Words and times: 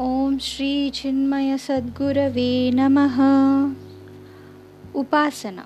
ఓం 0.00 0.38
శ్రీ 0.38 0.88
చిన్మయ 0.88 1.56
సద్గురవే 1.56 2.70
నమ. 2.70 2.98
ఉపాసన. 4.96 5.60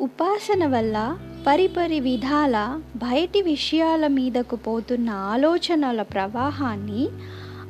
ఉపాసన 0.00 0.66
వల్ల 0.66 1.18
పరిపరి 1.46 2.00
విధాల 2.00 2.80
బయటి 2.96 3.42
విషయాల 3.42 4.06
మీదకు 4.06 4.56
పోతున్న 4.56 5.10
ఆలోచనల 5.10 6.02
ప్రవాహాన్ని 6.02 7.08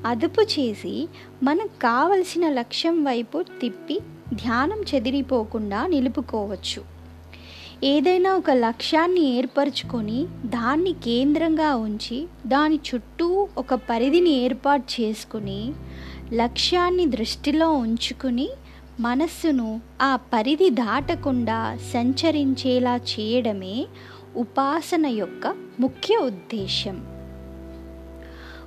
అదుపు 0.06 0.40
చేసి 0.40 1.08
మనకు 1.42 1.80
కావలసిన 1.82 2.48
లక్ష్యం 2.48 3.04
వైపు 3.04 3.42
తిప్పి 3.42 4.00
ధ్యానం 4.34 4.80
చెదిరిపోకుండా 4.94 5.86
నిలుపుకోవచ్చు. 5.86 6.95
ఏదైనా 7.84 8.34
ఒక 8.34 8.50
లక్ష్యాన్ని 8.50 9.22
ఏర్పరచుకొని 9.38 10.20
దాన్ని 10.44 10.92
కేంద్రంగా 10.92 11.76
ఉంచి 11.76 12.18
దాని 12.46 12.78
చుట్టూ 12.88 13.48
ఒక 13.58 13.74
పరిధిని 13.74 14.30
ఏర్పాటు 14.30 15.00
చేసుకుని 15.00 15.60
లక్ష్యాన్ని 16.34 17.06
దృష్టిలో 17.06 17.72
ఉంచుకుని 17.72 18.48
మనస్సును 19.00 19.80
ఆ 20.02 20.16
పరిధి 20.16 20.70
దాటకుండా 20.70 21.78
సంచరించేలా 21.92 22.96
చేయడమే 22.96 23.76
ఉపాసన 24.36 25.06
యొక్క 25.06 25.46
ముఖ్య 25.80 26.16
ఉద్దేశం 26.16 27.15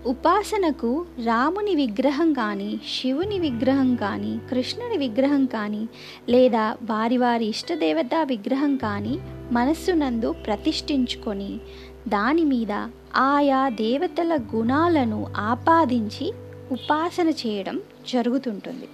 ఉపాసనకు 0.05 1.05
రాముని 1.25 1.75
విగ్రహం 1.75 2.33
కానీ 2.33 2.79
శివుని 2.87 3.39
విగ్రహం 3.39 3.95
కానీ 3.95 4.39
కృష్ణుని 4.49 4.97
విగ్రహం 4.97 5.45
కానీ 5.45 5.89
లేదా 6.29 6.77
వారి 6.83 7.17
వారి 7.17 7.45
ఇష్టదేవత 7.45 8.09
విగ్రహం 8.23 8.77
కానీ 8.77 9.19
మనస్సునందు 9.51 10.31
ప్రతిష్ఠించుకొని 10.31 11.59
దాని 12.07 12.43
మీద 12.43 12.71
ఆయా 13.15 13.69
దేవతల 13.69 14.39
గుణాలను 14.55 15.27
ఆపాదించి 15.37 16.33
ఉపాసన 16.71 17.29
చేయడం 17.29 17.81
జరుగుతుంటుంది. 18.09 18.87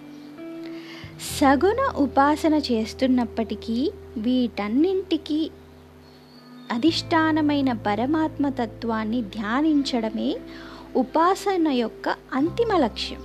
సగుణ 1.40 1.92
ఉపాసన 1.98 2.54
చేస్తున్నప్పటికీ 2.54 3.92
వీటన్నింటికి 4.18 5.52
అధిష్టానమైన 6.72 7.74
పరమాత్మ 7.74 8.50
తత్వాన్ని 8.50 9.22
ధ్యానించడమే 9.22 10.36
ఉపాసన 10.96 11.68
యొక్క 11.68 12.16
అంతిమ 12.34 12.78
లక్ష్యం. 12.78 13.20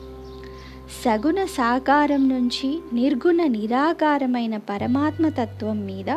సగుణ 1.05 1.45
సాకారం 1.45 2.29
నుంచి 2.29 2.79
నిర్గుణ 2.93 3.45
నిరాకారమైన 3.45 4.57
పరమాత్మ 4.57 5.29
తత్వం 5.29 5.87
మీద 5.87 6.11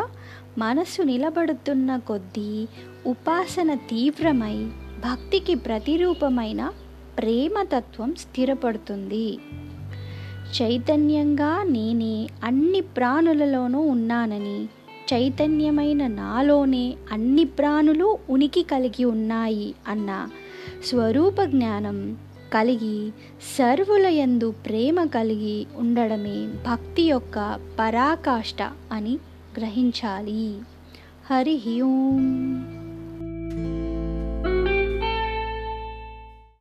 మనసు 0.57 1.01
నిలబడుతున్న 1.01 1.97
కొద్దీ 1.97 2.67
ఉపాసన 3.05 3.73
తీవ్రమై 3.73 4.65
భక్తికి 4.99 5.55
ప్రతిరూపమైన 5.55 6.71
ప్రేమతత్వం 7.17 8.15
స్థిరపడుతుంది. 8.15 9.37
చైతన్యంగా 10.61 11.63
నేనే 11.63 12.29
అన్ని 12.43 12.81
ప్రాణులలోనూ 12.81 13.79
ఉన్నానని 13.79 14.65
చైతన్యమైన 15.13 16.07
నాలోనే 16.07 16.95
అన్ని 17.11 17.45
ప్రాణులు 17.45 18.17
ఉనికి 18.29 18.63
కలిగి 18.63 19.05
ఉన్నాయి 19.05 19.75
అన్న 19.87 20.27
స్వరూప 20.83 21.41
జ్ఞానం 21.43 22.17
కలిగి 22.53 23.11
సర్వుల 23.57 24.07
యందు 24.07 24.51
ప్రేమ 24.65 25.03
కలిగి 25.05 25.65
ఉండడమే 25.75 26.47
భక్తి 26.65 27.03
యొక్క 27.03 27.59
పరాకాష్ట 27.79 28.61
అని 28.91 29.17
గ్రహించాలి. 29.57 30.59
హరి 31.25 31.81
ఓం. 31.81 32.82